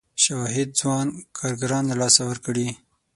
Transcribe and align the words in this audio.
شواهد 0.23 0.69
ځوان 0.79 1.07
کارګران 1.37 1.83
له 1.87 1.95
لاسه 2.01 2.21
ورکړي. 2.29 2.67